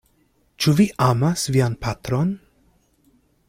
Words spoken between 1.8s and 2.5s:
patron?